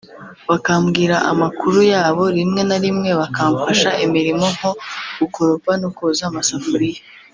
bakambwira 0.49 1.15
amakuru 1.31 1.79
yabo 1.93 2.23
rimwe 2.37 2.61
na 2.69 2.77
rimwe 2.83 3.09
bakamfasha 3.19 3.89
imirimo 4.05 4.45
nko 4.55 4.69
gukoropa 5.19 5.71
no 5.81 5.89
koza 5.97 6.23
amasafuriya 6.29 7.01